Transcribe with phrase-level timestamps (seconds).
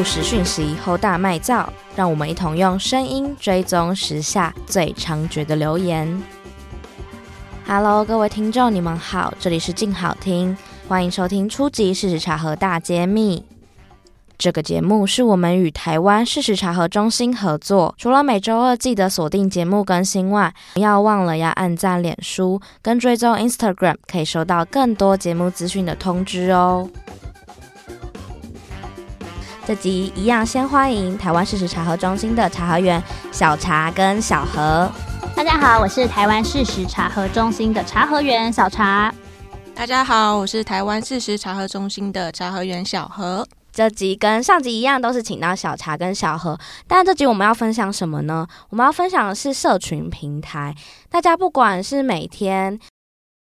[0.00, 6.22] 不实讯息，后大卖造，让我们一同用声音追踪时下最猖獗的流言。
[7.66, 10.56] Hello，各位听众，你们好，这里是静好听，
[10.88, 13.44] 欢迎收听初级事实查核大揭秘。
[14.38, 26.88] 这个节目是我们与台湾事实查核中心合作，除了每周二记得锁定节目更新外，不要忘了要按赞脸书跟追踪 Instagram，可以收到更多节目资讯的通知哦。
[29.70, 34.90] 这集一样，先欢迎台湾事实查核中心的查核员小茶跟小何。
[35.36, 39.14] 大家好，我是台湾事实查核中心的查核员小茶。
[39.72, 43.46] 大家好，我是台湾事实查核中心的查核员小何。
[43.70, 46.58] 这集跟上集一样，都是请到小茶跟小何。
[46.88, 48.44] 但这集我们要分享什么呢？
[48.70, 50.74] 我们要分享的是社群平台。
[51.08, 52.80] 大家不管是每天。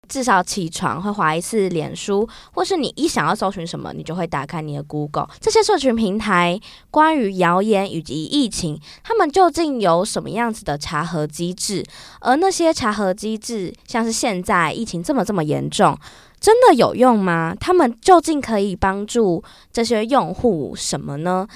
[0.09, 5.29] 至少起床会滑一次脸书，或是你一想要搜寻什么，你就会打开你的 Google。
[5.41, 6.59] 这些社群平台
[6.91, 11.85] 关于谣言以及疫情，他们究竟有什么样子的查核机制？
[12.21, 15.99] 而那些查核机制，像是现在疫情这么这么严重，
[16.41, 17.55] 真的有用吗？
[17.59, 21.47] 他们究竟可以帮助这些用户什么呢？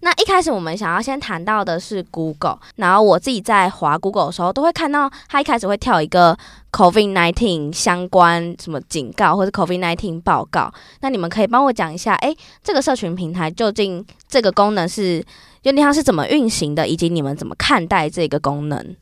[0.00, 6.38] 那一开始我们想要先谈到的是 Google，然后我自己在滑 Google 的时候，都会看到它一开始会跳一个
[6.72, 10.72] COVID-19 相关什么警告或者 COVID-19 报告。
[11.00, 15.24] 那你们可以帮我讲一下，诶，这个社群平台究竟这个功能是
[15.62, 18.96] 有点像是怎么运行的，以及你们怎么看待这个功能？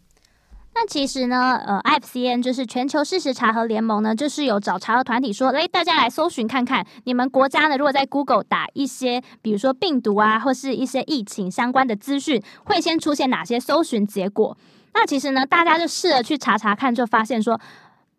[0.78, 14.54] 那其实呢，呃，IFCN 就是全球事实查核联盟呢，就是有找查核团体说，诶，大家来搜寻看看，你们国家呢，如果在 Google 打一些，比如说病毒啊，或是一些疫情相关的资讯，会先出现哪些搜寻结果？
[14.98, 17.60] 那其实呢，大家就试着去查查看，就发现说，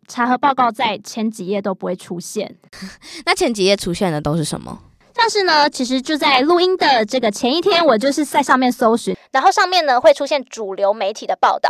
[0.06, 2.56] 查核报告在前几页都不会出现。
[3.26, 4.78] 那前几页出现的都是什么？
[5.12, 11.68] 但是呢，其实就在录音的这个前一天，我就是在上面搜寻，然后上面呢会出现主流媒体的报道。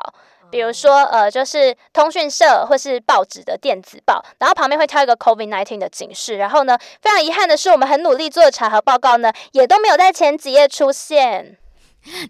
[0.50, 6.36] 比如说，呃，就是通讯社或是报纸的电子报，然后旁边会跳一个 COVID-19 的警示。
[6.36, 11.56] 然后呢，非常遗憾的是，我们很努力做的查核报告呢，也都没有在前几页出现。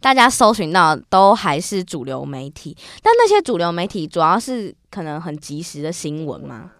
[0.00, 6.72] 大家搜寻到都还是主流媒体，但那些主流媒体主要是可能很及时的新闻吗？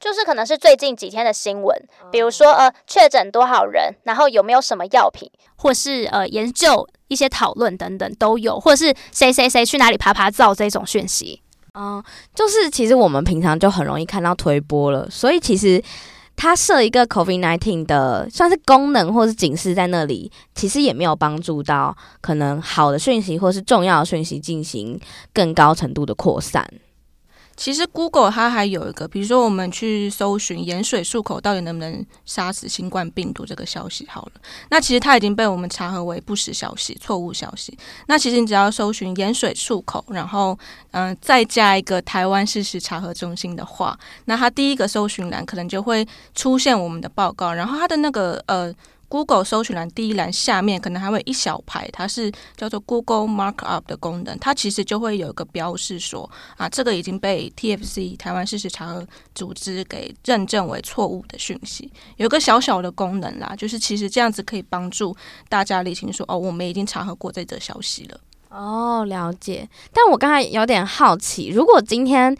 [0.00, 1.76] 就是可能是最近几天的新闻，
[2.10, 11.40] 比如说呃，确诊多少人，然后有没有什么药品，或是呃研究一些讨论等等都有，或者是谁谁谁去哪里爬爬照这种讯息。
[11.74, 12.02] 嗯，
[12.34, 15.80] 就是其实我们平常就很容易看到推播了，所以其实
[16.42, 24.98] 它设一个 COVID nineteen 的算是功能或是警示在那里，其实也没有帮助到可能好的讯息或是重要的讯息进行
[25.32, 26.68] 更高程度的扩散。
[27.62, 34.32] 其实 Google 它还有一个，比如说我们去搜寻盐水漱口到底能不能杀死新冠病毒这个消息好了，
[34.70, 37.78] 那其实它已经被我们查核为不实消息、错误消息。
[38.08, 40.58] 那其实你只要搜寻盐水漱口，然后
[40.90, 48.74] 嗯、再加一个台湾事实查核中心的话，那它第一个搜寻栏可能就会出现我们的报告，然后它的那个呃。
[49.12, 65.14] Google 搜寻栏第一栏下面可能还会一小排，它是叫做 Google Markup 的功能，它其实就会有一个标示说啊，这个已经被 TFC 台湾事实查核组织给认证为错误的讯息，有个小小的功能啦，就是其实这样子可以帮助
[65.50, 68.18] 大家理清说哦，我们已经查核过这则消息了。
[68.48, 69.68] 哦，了解。
[69.92, 72.34] 但我刚才有点好奇，如果今天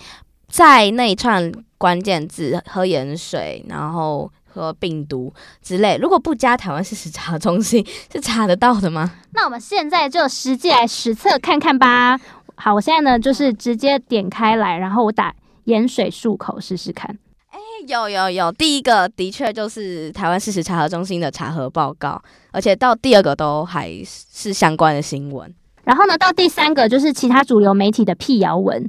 [0.49, 4.33] 在那一串关键字喝盐水，然后。
[4.53, 5.33] 和病毒
[5.63, 9.11] 之类，如果不加台湾事实查核中心，是查得到的吗？
[9.33, 12.19] 那我们现在就实际来实测看看吧。
[12.55, 17.19] 好，我现在呢就是直接点开来，然后我打盐水漱口试试看。
[17.49, 17.59] 哎，
[17.89, 25.53] 有有有，第一个的确就是台湾事实查核中心的查核报告，而且到第二个都还是相关的新闻。
[25.85, 28.89] 然后呢，到第三个就是其他主流媒体的辟谣文。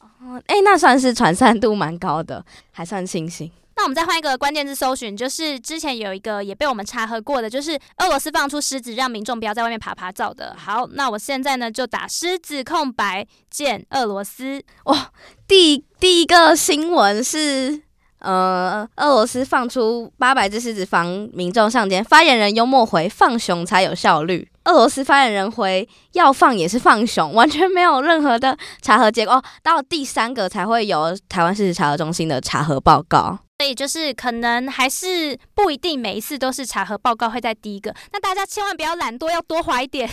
[0.00, 3.50] 哦，哎，那算是传散度蛮高的，还算清醒。
[3.76, 10.56] 那我们再换一个关键字搜寻，就是之前有一个也被我们查核过的，就是俄罗斯放出狮子，让民众不要在外面趴趴走的。
[10.58, 14.62] 好，那我现在呢就打狮子空白键俄罗斯。
[14.84, 15.10] 哇，
[15.46, 17.82] 第第一个新闻是，
[18.20, 24.48] 呃，俄罗斯放出八百只狮子防民众上街，发言人幽默回放熊才有效率。
[24.64, 29.34] 俄罗斯发言人回要放也是放熊，完全没有任何的查核结果。
[29.34, 33.38] 哦，到第三个才会有台湾事实查核中心的查核报告。
[33.58, 40.10] 所以就是可能还是不一定每一次都是查核报告会在第一个，那大家千万不要懒惰，要多划一点。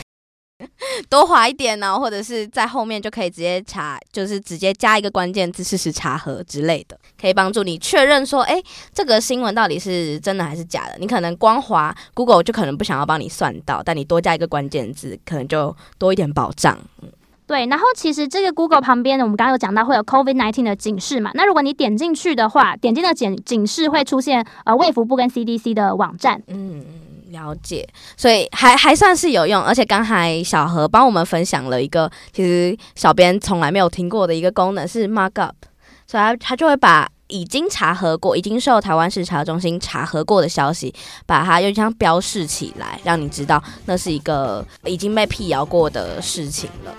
[1.09, 8.61] 多划一点呢，或者是在后面就可以直接查，就是直接加一个关键字“事实查核”之类的，可以帮助你确认说，哎，
[8.93, 10.95] 这个新闻到底是真的还是假的。
[10.99, 16.79] 你可能光滑 Google 就可能不想要帮你算到，但你多加一个关键字，可能就多一点保障。
[17.01, 17.11] 嗯。
[17.53, 21.29] 对，然后其实这个 Google 旁边呢，我们刚刚有讲到会有 COVID-19 的警示嘛。
[21.35, 26.41] 那如果你点进去的话，点进的警警示会出现呃卫福部跟 CDC 的网站。
[26.47, 26.83] 嗯，
[27.29, 29.61] 了解，所以还还算是有用。
[29.61, 35.51] 而且刚才小何帮我们分享了一个，其实小编从来没有听过的一个功能是 Markup，
[36.07, 40.91] 所以他他就会把已经查核过、已经受台湾事实查中心查核过的消息，
[41.27, 46.91] 把它又像标示起来，让你知道那是一个已经被辟谣过的事情了。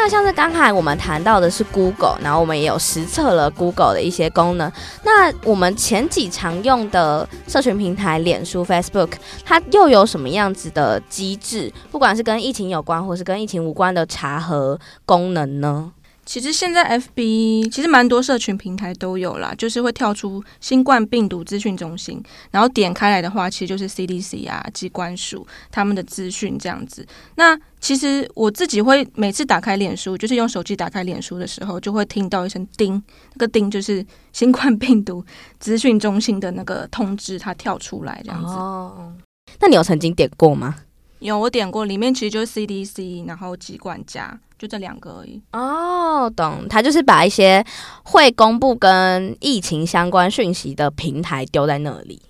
[0.00, 4.70] 那像是刚才我们谈到的是 Google，然后我们也有实测了 Google 的一些功能。
[5.02, 9.14] 那我们前几常用的社群平台，脸书、Facebook，
[9.44, 11.72] 它又有什么样子的机制？
[11.90, 15.90] 不管是跟疫情有关，或是跟疫情无关的查核功能呢？
[16.28, 27.06] 其实现在 FB 其实蛮多社群平台都有啦，就是会跳出新冠病毒资讯中心，然后点开来的话，其实就是 CDC 啊、机关署他们的资讯这样子。
[27.36, 33.02] 那其实我自己会每次打开脸书，就是用手机打开脸书的时候，就会听到一声叮，
[33.32, 34.04] 那个叮就是
[34.34, 35.24] 新冠病毒
[35.58, 38.52] 资讯中心的那个通知，它跳出来这样子。
[38.52, 39.14] 哦，
[39.60, 40.76] 那你有曾经点过吗？
[41.20, 45.40] 有，我点过，里面其实就是 CDC，然后机管家，就这两个而已。
[45.52, 47.64] 哦，懂，他就是把一些
[48.04, 52.20] 会公布跟疫情相关讯息的平台丢在那里。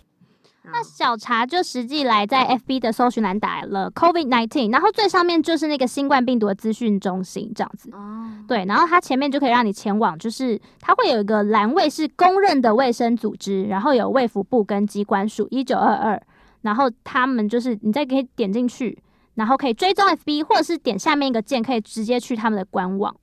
[0.71, 7.91] 那小茶就实际来在 FB 的搜寻栏打了 COVID nineteen，然后最上面就是那个新冠病毒的资讯中心这样子。
[7.95, 16.23] 哦，对，然后它前面就可以让你前往，就是它会有一个栏位是公认的卫生组织，然后有卫福部跟机关署一九二二。
[16.61, 18.99] 然后他们就是，你再可以点进去，
[19.39, 23.15] 然后可以追踪 FB，或者是点下面一个键，可以直接去他们的官网。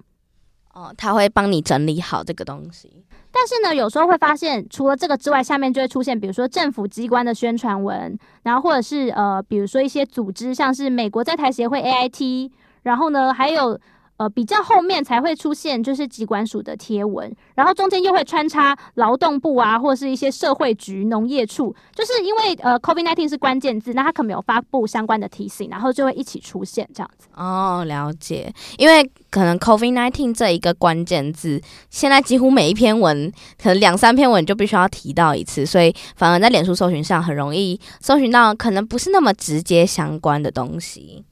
[0.73, 3.05] 哦，他会帮你整理好这个东西。
[3.31, 12.49] 但是呢，有时候会发现，除了这个之外，下面就会出现，比如说政府机关的宣传文，然后或者是呃，比如说一些组织，像是美国在台协会 AIT，
[12.83, 13.79] 然后呢，还有。
[14.17, 27.27] 呃，比较后面才会出现就是机管署的贴文，然后中间又会穿插劳动部啊，或者是一些社会局、农业处，就是因为呃，Covid nineteen 是关键字，那他可能有发布相关的提醒，然后就会一起出现这样子。
[27.35, 33.29] 哦，了解，因为可能 Covid nineteen 这一个关键字，现在几乎每一篇文，
[33.61, 41.25] 可能两三篇文就必须要提到一次，所以反而在脸书搜寻上很容易搜寻到可能不是那么直接相关的东西。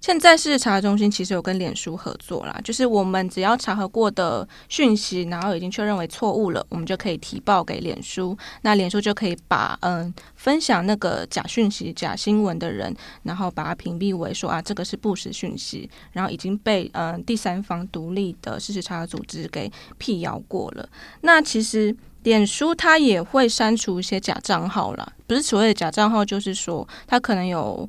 [0.00, 20.88] 现在事实查中心其实有跟脸书合作啦，就是我们只要查核过的讯息，然后已经确认为错误了，我们就可以提报给脸书，那脸书就可以把嗯分享那个假讯息、假新闻的人，然后把它屏蔽为说啊这个是不实讯息，然后已经被嗯第三方独立的事实查组织给辟谣过了。
[21.20, 27.86] 那其实脸书它也会删除一些假账号啦，不是所谓的假账号，就是说它可能有。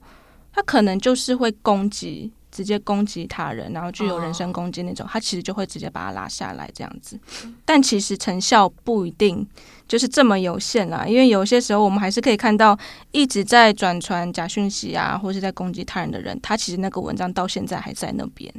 [0.53, 7.18] 他可能就是会攻击，直接攻击他人，然后具有人身攻击那种，他其实就会直接把他拉下来这样子。
[7.63, 9.48] 但其实成效不一定
[9.88, 12.77] 就是这么有限啦，因为有些时候我们还是可以看到
[13.12, 18.53] 一直在转传假讯息啊，或是在攻击他人的人，他其实那个文章到现在还在那边。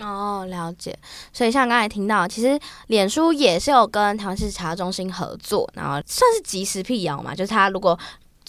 [0.00, 0.98] 哦，了解。
[1.32, 7.98] 所以像刚才听到，其实脸书也是有跟台湾事实查中心合作，然后算是即时辟谣嘛，就是他如果。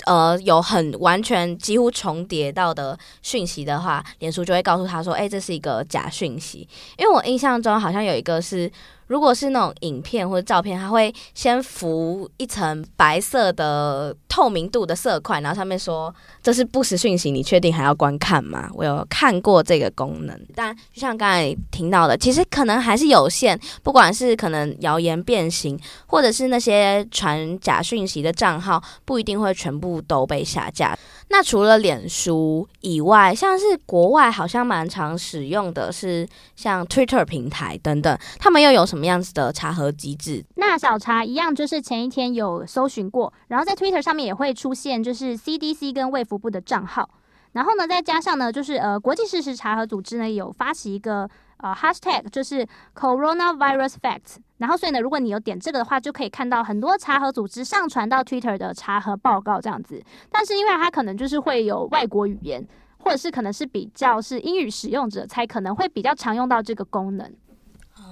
[0.05, 6.67] 呃，有很完全几乎重叠到的讯息的话，脸书就会告诉他说：“哎，这是一个假讯息。”
[6.97, 8.71] 因为我印象中好像有一个是。
[9.11, 18.69] 如果是那种影片或者照片，它会先浮一层白色的透明度的色块，然后上面说这是不实讯息，你确定还要观看吗？
[18.73, 30.97] 我有看过这个功能，但就像刚才听到的，其实可能还是有限，不管是可能谣言变形，或者是那些传假讯息的账号，不一定会全部都被下架。
[31.27, 36.25] 那除了脸书以外，像是国外好像蛮常使用的是
[36.55, 40.45] 像 Twitter 平台等等，他们又有什么么样子的查核机制？
[40.55, 47.09] 那小查一样，就是前一天有搜寻过，然后在 Twitter 上面也会出现，就是 CDC 跟卫福部的账号，
[47.53, 51.27] 然后呢，再加上呢，就是呃国际事实查核组织呢有发起一个。
[51.63, 60.03] 呃，hashtag 就是 coronavirus facts，然后所以呢，如果你有点这个的话，就可以看到很多查核组织上传到 Twitter 的查核报告这样子。
[60.31, 62.67] 但是因为它可能就是会有外国语言，
[62.97, 67.31] 或者是可能是比较是英语使用者才可能会比较常用到这个功能。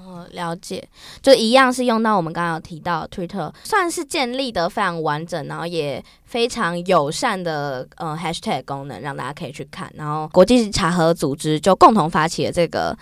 [0.09, 0.83] 呃，了解，
[1.21, 9.91] 就一样是用到我们刚刚有提到 Twitter，算是建立的非常完整，然后也非常友善的呃 Hashtag 功能，让大家可以去看。
[9.95, 12.97] 然后国际查核组织就共同发起了这个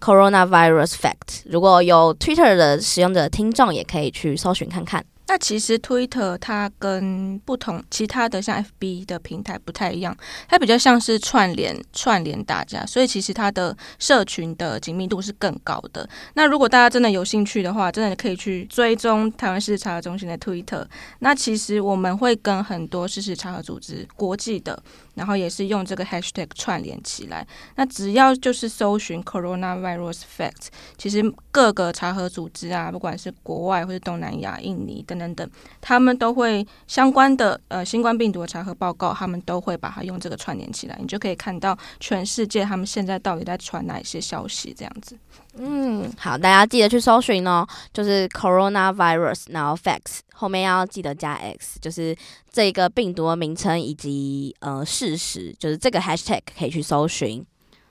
[0.00, 5.04] Coronavirus Fact，如果有 Twitter 的使用者听众，也可以去搜寻看看。
[5.28, 10.16] 那其实 Twitter 它跟不同其他的像 FB 的平台不太一样，
[10.48, 16.08] 它比较像是串联串联大家，所以其实它的社群的紧密度是更高的。
[16.32, 20.84] 那如果大家真的有兴趣的话，真的可以去追踪台湾事实查核中心的 Twitter。
[21.18, 24.82] 那其实我们会跟很多事实查核组织国际的。
[25.18, 31.20] 然后也是用这个 hashtag 串联起来，那只要就是搜寻 coronavirus facts，其实
[31.50, 45.18] 各个查核组织啊，不管是国外或是东南亚、印尼等等等，他们都会相关的呃新冠病毒的查核报告，他们都会把它用这个串联起来，你就可以看到全世界他们现在到底在传哪一些消息这样子。
[45.60, 52.16] 嗯，好，大家记得去搜寻哦，就是 coronavirus，然后 facts 后面要记得加 x，就是
[52.50, 57.44] 这个病毒的名称以及呃事实，就是这个 hashtag 可以去搜寻。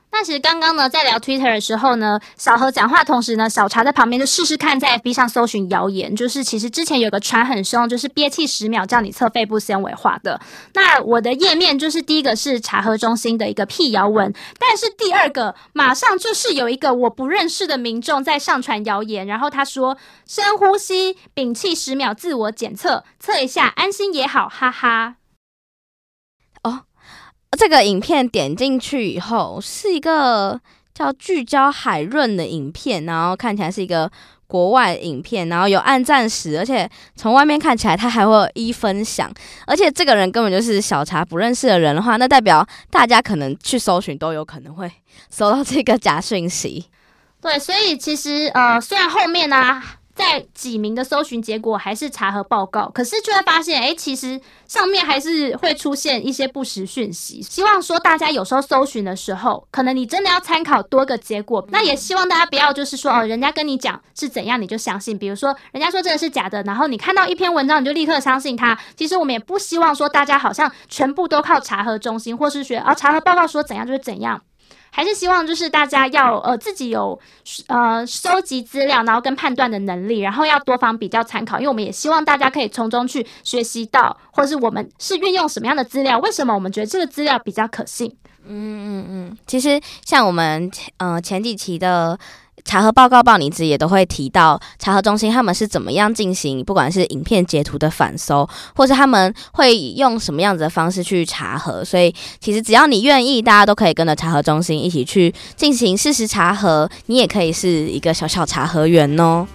[0.10, 6.16] 那其实刚刚呢，在聊 Twitter 的时候呢，小何讲话同时呢，小茶在旁边就试试看，在 FB 上搜寻谣言。
[6.16, 10.40] 就是其实之前有个传很凶，就是憋气十秒叫你测肺部纤维化的。
[10.74, 25.18] 那我的页面就是第一个是查核中心的一个辟谣文，但是第二个马上就是有一个我不认识的民众在上传谣言，然后他说深呼吸，屏气十秒，自我检测，测一下安心也好，哈哈。
[26.64, 26.86] 哦
[27.58, 30.60] 这个影片点进去以后，是一个
[30.94, 34.12] 叫聚焦海润的影片，然后看起来是一个
[34.48, 39.32] 国外影片，然后有按赞时，而且从外面看起来他还会一分享，
[39.66, 44.92] 而且这个人根本就是小茶不认识的人的话，那代表大家可能去搜寻都有可能会
[45.30, 46.86] 搜到这个假讯息。
[47.42, 49.84] 对，所以其实呃，虽然后面呢、啊。
[50.18, 57.40] 在几名的搜寻结果还是查核报告，可是就会发现，哎，其实上面还是会出现一些不实讯息。
[57.42, 61.64] 希望说大家有时候搜寻的时候，可能你真的要参考多个结果。
[61.70, 65.16] 那也希望大家不要就是说，哦，人家跟你讲是怎样你就相信。
[65.16, 68.78] 比如说，人家说这个是假的，然后你看到一篇文章你就立刻相信他。
[68.96, 74.42] 其实我们也不希望说大家好像全部都靠查核中心，或是学啊查核报告说怎样就是怎样。
[74.90, 77.20] 还是希望就是大家要呃自己有
[77.68, 88.16] 呃收集资料，然后跟判断的能力，然后要多方比较参考，因为我们也希望大家可以从中去学习到，或是我们是运用什么样的资料，为什么我们觉得这个资料比较可信？
[88.48, 92.18] 嗯嗯嗯，其实像我们呃前几期的。
[92.68, 101.84] 查核报告报你知也都会提到查核中心他们是怎么样进行，不管是影片截图的反搜，或是他们会用什么样子的方式去查核。
[101.84, 109.48] 所以其实只要你愿意，大家都可以跟着查核中心一起去进行事实查核，你也可以是一个小小查核员哦。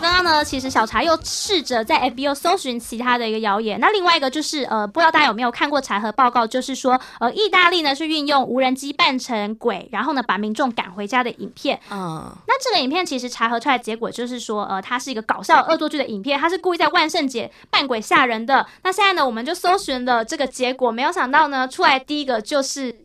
[0.00, 3.78] 刚刚呢，其实小茶又试着在 FB 搜寻其他的一个谣言。
[3.80, 11.78] 那另外一个就是，呃，不知道大家有没有看过查核报告，就是说，呃，意大利呢是运用无人机扮成鬼，然后呢把民众赶回家的影片。
[11.90, 18.66] 嗯，那这个影片其实查核出来的结果就是说，呃，它是一个搞笑恶作剧的影片，它是故意在万圣节扮鬼吓人的。
[18.82, 23.03] 那现在呢，我们就搜寻了这个结果，没有想到呢，出来第一个就是。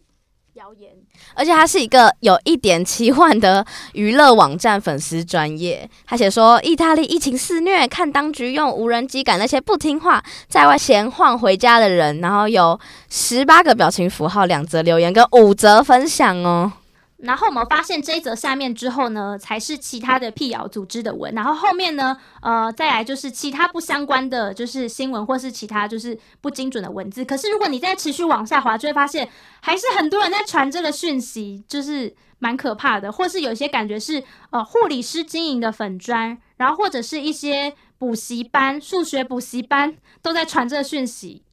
[0.59, 0.91] 谣言，
[1.35, 5.89] 而且他是一个有一点奇幻的娱乐网站粉丝专业。
[6.05, 12.19] 他写说，意大利疫情肆虐，看当局用无人机赶那些不听话在外闲晃回家的人。
[12.19, 12.77] 然后有
[13.09, 16.73] 十八个表情符号，两则留言跟五则分享哦。
[17.21, 21.33] 然后我们发现这一则下面之后呢，才是其他的辟谣组织的文。
[21.33, 27.25] 然后后面呢，呃，再来就是其他不相关的，就是新闻或是其他就是不精准的文字。
[27.25, 29.27] 可是如果你再持续往下滑，就会发现
[29.59, 33.11] 还是很多人在传这个讯息，就是蛮可怕的。
[33.11, 41.43] 或是有些感觉是呃护理师经营的粉专，然后或者是一些补习班、数学补习班都在传这个讯息。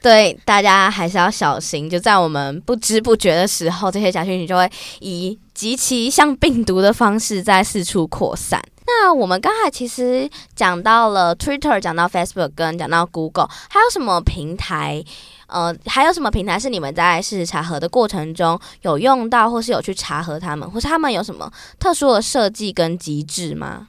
[0.00, 1.90] 对，大家还是要小心。
[1.90, 8.62] 就在我们不知不觉的时候，这些假讯息就会以极其像病毒的方式在四处扩散。
[8.86, 15.04] 那我们刚才其实讲到了 Twitter，讲到 Facebook，跟讲到 Google，还有什么平台？
[15.48, 23.88] 呃，还有什么平台是你们在事实查核的过程中有用到，或是有去查核他们，或是他们有什么特殊的设计跟机制吗？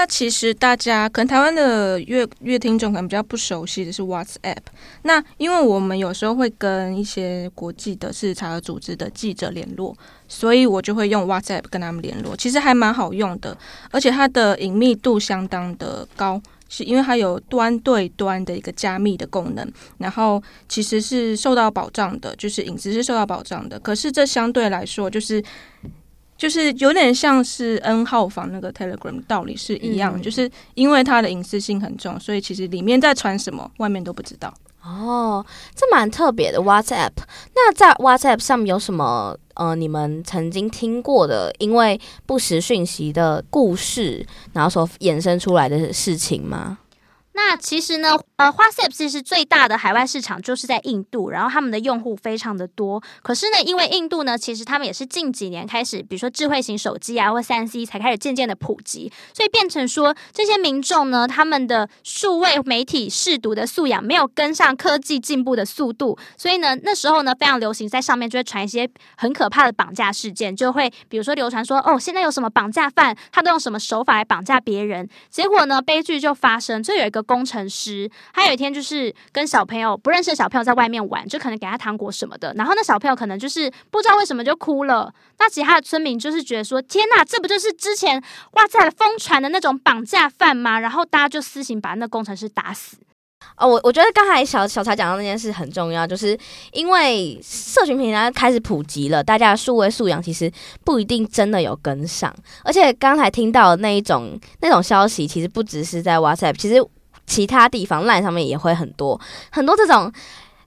[0.00, 4.56] 那其实大家可能台湾的乐乐听众可能比较不熟悉的是 WhatsApp。
[5.02, 9.94] 那因为我们有时候会跟一些国际的事实查核组织的记者联络，
[10.26, 12.34] 所以我就会用 WhatsApp 跟他们联络。
[12.34, 13.54] 其实还蛮好用的，
[13.90, 16.40] 而且它的隐密度相当的高，
[16.70, 23.78] 是因为它有端对端的一个加密的功能，然后其实是受到保障的，就是隐私是受到保障的。
[23.78, 25.44] 可是这相对来说就是。
[26.40, 34.50] 就是有点像是 N 号房那个 Telegram 道理是一样，嗯、就是因为它的隐私性很重，所以其实里面在传什么，外面都不知道。
[34.82, 35.44] 哦，
[35.74, 37.10] 这蛮特别的 WhatsApp。
[37.54, 46.78] 那在 WhatsApp 上面有什么呃，你们曾经听过的因为不实讯息的故事，然后所衍生出来的事情吗？
[47.32, 53.00] 那其实呢，呃，WhatsApp 其实最大的海外市场就是在印度，然后他们的用户非常的多。
[53.22, 77.20] 可是呢，因为印度呢，其实他们也是近几年开始，比如说智慧型手机啊，或三 C 才开始渐渐的普及，所以变成说这些民众呢，他们的数位媒体试读的素养没有跟上科技进步的速度，所以呢，那时候呢，非常流行在上面就会传一些很可怕的绑架事件，就会比如说流传说，哦，现在有什么绑架犯，他都用什么手法来绑架别人，结果呢，悲剧就发生，就有一个。
[77.30, 85.14] 工程师，他有一天就是跟小朋友不认识的小朋友在外面玩，就可能给他糖果什么的，然后那小朋友可能就是不知道为什么就哭了。
[85.38, 88.20] 那其他的村民就是觉得说：“天哪，这不就是之前
[88.54, 92.96] 哇塞疯传的那种绑架犯吗？”然后大家就私刑把那工程师打死。
[93.56, 96.36] 哦，我我觉得刚才小小柴讲到那件事很重要，就是
[96.72, 100.50] 因为社群平台开始普及了，大家的数位素养其实
[100.84, 102.34] 不一定真的有跟上。
[102.64, 106.84] 而且刚才听到的那一种那种消息，其实不只是在 WhatsApp，其实。
[107.30, 109.20] 其他地方烂上面也会很多
[109.52, 110.12] 很多这种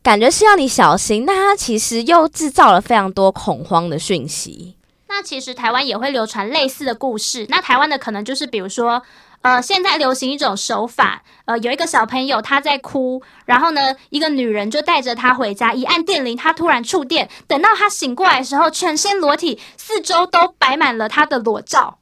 [0.01, 4.77] 感觉是要你小心，但它其实又制造了非常多恐慌的讯息。
[5.09, 7.45] 那其实台湾也会流传类似的故事。
[7.49, 9.03] 那台湾的可能就是比如说，
[9.41, 21.99] 呃，现在流行一种手法，呃，有一个小朋友他在哭，然后呢，一个女人就带着他回家，一按电铃，他突然触电，等到他醒过来的时候，全身裸体，四周都摆满了他的裸照。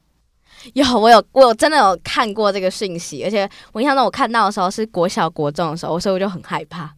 [0.74, 6.90] 有，我有，我有真的有看过这个讯息，而且我印象中我看到的时候是国小国中的时候，所以我就很害怕。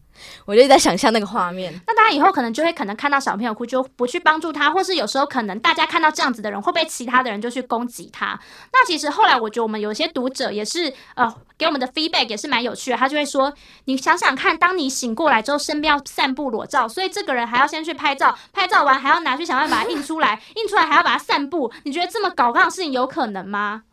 [0.45, 8.39] 我就在想象那个画面，那大家以后可能就会可能看到小朋友哭就不去帮助他，或是有时候可能大家看到这样子的人，会被其他的人就去攻击他。
[8.71, 13.53] 那其实后来我觉得我们有些读者也是呃给我们的 feedback 也是蛮有趣的，他就会说，
[13.85, 23.83] 你想想看，当你醒过来之后，身边要散布裸照，所以这个人还要先去拍照，拍照完还要拿去想办法把它印出来，印出来还要把它散布，你觉得这么搞刚的事情有可能吗？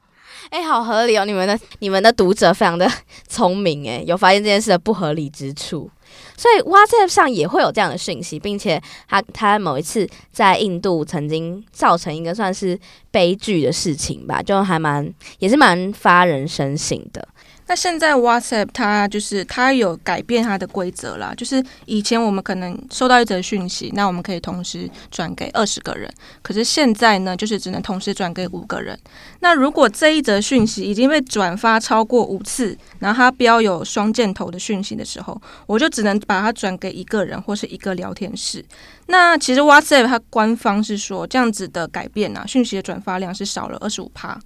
[0.50, 1.24] 哎、欸，好合理哦！
[1.24, 2.90] 你们的你们的读者非常的
[3.28, 5.88] 聪明，哎，有发现这件事的不合理之处。
[6.36, 12.78] 所以 WhatsApp 上也会有这样的讯息，并且他他某一次在印度曾经造成一个算是
[13.10, 17.26] 悲剧的事情吧，就还蛮也是蛮发人深省的。
[17.66, 28.98] 那现在 WhatsApp 它就是它有改变它的规则啦，就是以前我们可能收到一则讯息，那我们可以同时转给二十个人，可是现在呢，就是只能同时转给五个人。
[29.40, 38.64] 那如果这一则讯息已经被转发超过五次，然后它标有双箭头的讯息的时候，我就只能把它转给一个人或是一个聊天室。
[39.06, 44.38] 那其实 WhatsApp 它官方是说这样子的改变啊，讯息的转发量是少了二十五趴。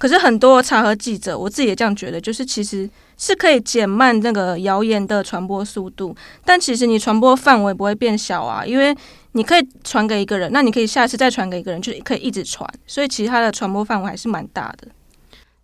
[0.00, 8.96] 可是很多查核记者，我自己也这样觉得，就是其实是可以减慢那个谣言的传播速度，但其实你传播范围不会变小啊，因为
[9.32, 14.88] 你可以传给一个人，那你可以下次再传给一个人，就可以一直传，所以其实它的传播范围还是蛮大的。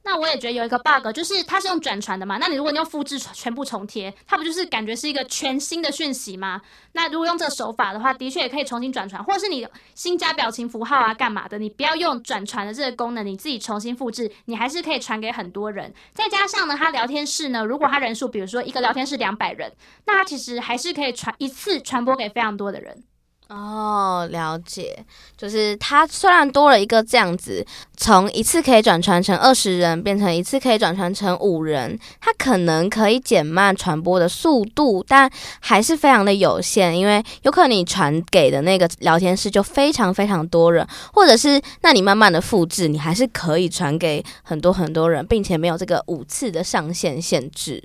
[0.06, 2.38] 那我也觉得有一个 bug，就是它是用转传的嘛。
[2.38, 6.62] 那你如果你用复制全部重贴，它不就是感觉是一个全新的讯息吗？
[6.92, 9.66] 那如果用这个手法的话，的确也可以重新转传，或者是你
[9.96, 11.58] 新加表情符号啊，干嘛的？
[11.58, 15.92] 你不要用转传的这个功能，你自己重新复制，你还是可以传给很多人。
[16.14, 19.72] 再加上呢，它聊天室呢，如果它人数，比如说一个聊天室两百人，
[20.06, 23.02] 那它其实还是可以传一次传播给非常多的人。
[23.48, 25.06] 哦，了解，
[25.36, 27.64] 就是它虽然多了一个这样子，
[27.96, 35.30] 从一次可以转传成二十人，变成一次可以转传成五人，它可能可以减慢传播的速度，但
[35.60, 47.80] 还是非常的有限，因为有可能你传给的那个聊天室就非常非常多人，或者是那你慢慢的复制，你还是可以传给很多很多人，并且没有这个五次的上限限制。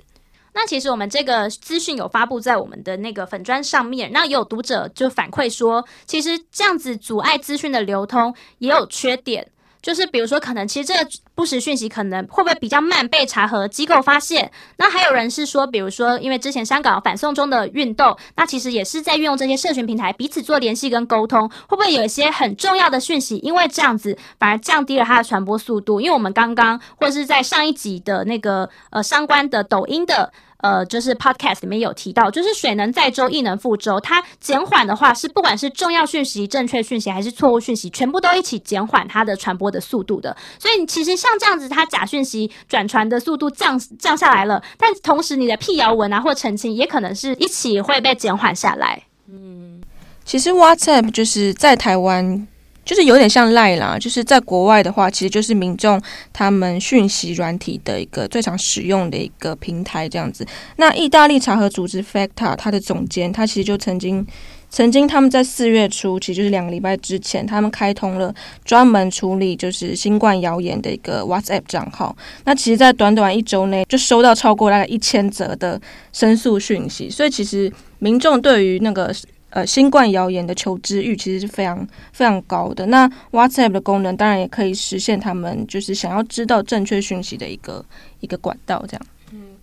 [0.54, 9.48] 那其实我们这个资讯有发布在我们的那个粉砖上面，那也有读者就反馈说，其实这样子阻碍资讯的流通也有缺点。
[9.82, 14.48] 就是比如说，可能其实这个不实讯息可能会不会比较慢被查核机构发现？
[14.76, 26.00] 那还有人是说，比如说，因为之前香港反送中的运动，那其实也是在运用这些社群平台彼此做联系跟沟通，会不会有一些很重要的讯息，因为这样子反而降低了它的传播速度？
[26.00, 30.32] 因为我们刚刚或是在上一集的那个呃相关的抖音的。
[30.62, 34.00] 呃，就是 podcast 里面有提到，就是水能载舟，亦能覆舟。
[34.00, 40.34] 它减缓的话，是不管是重要讯息、正确讯息，还是错误讯息，全部都一起减缓它的传播的速度的。
[40.58, 49.02] 所以，其实像这样子，它假讯息转传的速度降降下来了，但同时你的辟谣文啊或澄清，也可能是一起会被减缓下来。
[49.28, 49.82] 嗯，
[50.24, 52.46] 其实 WhatsApp 就是在台湾。
[52.84, 56.00] 就是有点像 lie 啦，就是在国外的话，其实就是民众
[56.32, 60.44] 他们讯息软体的一个最常使用的一个平台这样子。
[60.76, 64.26] 那意大利查核组织 FACTA 它的总监，他其实就曾经
[64.68, 72.16] 曾经他们在四月初，其实就是两个礼拜之前，他们开通了专门处理就是新冠谣言的一个 WhatsApp 账号。
[72.44, 75.80] 那其实，在短短一周内就收到超过大概一千则的
[76.12, 79.14] 申诉讯息，所以其实民众对于那个。
[79.54, 82.86] 呃，新冠谣言的求知欲其实是非常非常高的。
[82.86, 87.84] 那 WhatsApp 的功能当然也可以实现他们就是想要知道正确讯息的一个
[88.20, 89.06] 一个管道，这样。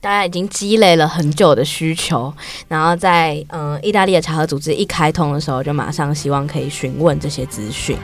[0.02, 2.34] 大家已经积累了很久的需求，
[2.68, 7.98] 然后在嗯、意大利的查核组织一开通的时候，就马上希望可以询问这些资讯。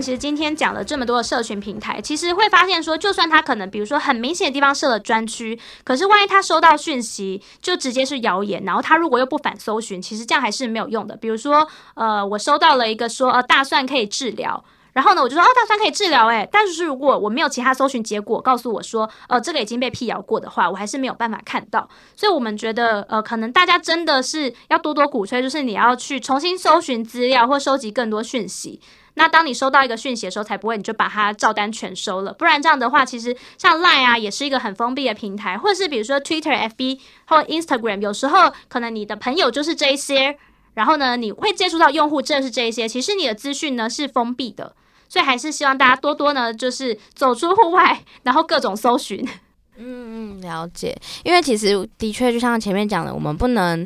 [0.00, 11.16] 其实今天讲了这么多的社群平台，其实会发现说，就算他可能比如说很明显的地方设了专区，可是万一他收到讯息就直接是谣言，然后他如果又不反搜寻，其实这样还是没有用的。
[11.16, 21.88] 比如说，呃，我收到了一个说，呃，大蒜可以治疗，然后呢，我就说，哦，大蒜可以治疗，诶，但是如果我没有其他搜寻结果告诉我说，呃，这个已经被辟谣过的话，我还是没有办法看到。
[22.16, 28.80] 所以我们觉得，呃，可能大家真的是要多多鼓吹，就是你要去重新搜寻资料或收集更多讯息。
[29.18, 32.32] 那当你收到一个讯息的时候，才不会你就把它照单全收了。
[32.32, 40.38] 不然这样的话，其实像 Line 啊，也是一个很封闭的平台，或者是比如说 Twitter、FB 或 Instagram，有时候可能你的朋友就是这一些，
[40.74, 44.76] 然后呢，你会接触到用户正是这一些，其实你的资讯呢是封闭的，
[45.08, 49.28] 所以还是希望大家多多呢，就是走出户外，然后各种搜寻。
[49.76, 50.96] 嗯嗯，了解。
[51.24, 53.84] 因为其实的确就像前面讲的，我们不能。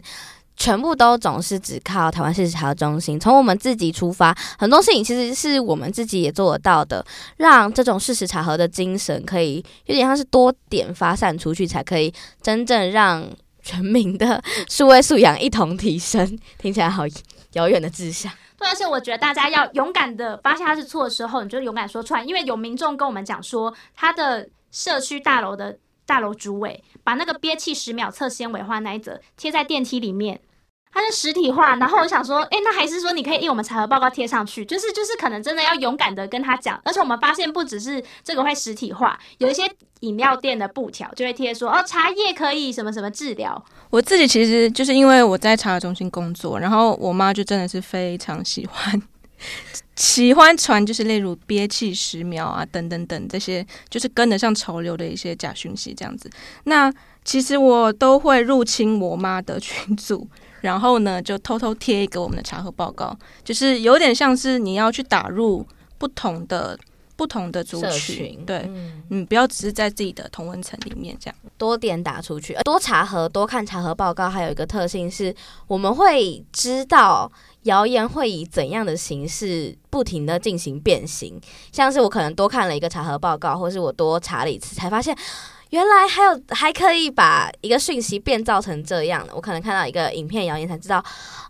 [0.63, 3.19] 全部都总是只靠台湾事实查核中心。
[3.19, 7.05] 从我们自己出发，很多事情其实是我们自己也做得到的。
[7.37, 13.29] 让这种事实查核的精神可以有点像是多点发散出去，才可以真正让
[13.61, 16.39] 全民的数位素养一同提升。
[16.59, 17.03] 听起来好
[17.55, 18.31] 遥远的志向。
[18.57, 22.23] 对，而且我觉得大家要勇敢的发现他是错的时候，你就勇敢说出来。
[22.23, 30.41] 因为有民众跟我们讲说，他的社区大楼的大楼主委把那个憋气十秒测纤维化那一则贴在电梯里面。
[30.93, 39.63] 它是实体化，然后我想说，诶，那还是说你可以印我们查核报告贴上去，就是就是可能真的要勇敢的跟他讲，而且我们发现不只是这个会实体化，有一些
[40.01, 43.65] 饮料店的布条就会贴说，哦，茶叶可以什么什么治疗。
[43.89, 49.03] 我自己其实就是因为我在茶核中心工作，然后我妈就真的是非常喜欢
[49.97, 56.31] 喜欢传，就是例如憋气十秒啊，等等等这些，就是跟得上潮流的一些假讯息这样子。
[56.65, 56.93] 那
[57.25, 60.29] 其实我都会入侵我妈的群组。
[60.63, 65.67] 然后呢，就偷偷贴一个我们的查核报告，就是有点像是你要去打入
[65.99, 66.79] 不同的
[67.17, 75.35] 不同的族群，对，嗯，嗯，不要只是在自己的同温层里面这样，多点打出去，多查核，多看查核报告，还有一个特性是，
[75.67, 77.31] 我们会知道
[77.65, 85.17] 谣言会以怎样的形式不停的进行变形，像是我可能多看了一个查核报告，或是我多查了一次，才发现。
[85.73, 90.99] 原来还有还可以把一个讯息变造成这样的，我可能看到一个影片谣言才知道，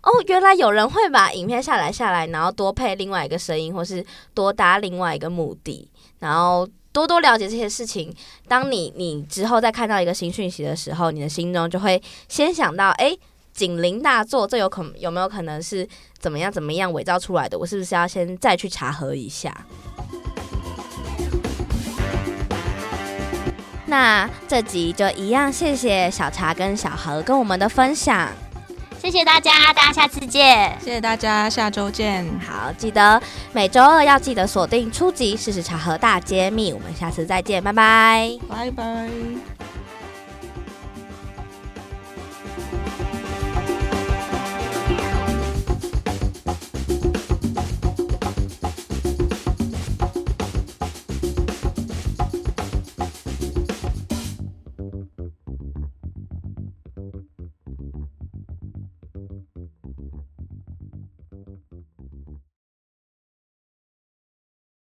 [0.01, 8.15] 哦，原来有人会把影片下来下来，然后多配另外一个声音，或是多搭另外一个目的，然后多多了解这些事情。
[8.47, 13.13] 当你你之后再看到一个新讯息的时候，你的心中就会先想到，哎，
[13.53, 15.85] 警铃大作，这有可有没有可能是
[16.17, 17.59] 怎么样怎么样伪造出来的？
[17.59, 19.65] 我是不是要先再去查核一下？
[23.93, 28.27] 那这集就一样，谢谢小茶跟小何跟我们的分享，
[28.99, 32.25] 谢谢大家，大家下次见，谢谢大家，下周见。
[32.39, 39.52] 好，记得每周二要记得锁定初级事实茶和大揭秘，我们下次再见，拜拜，拜拜。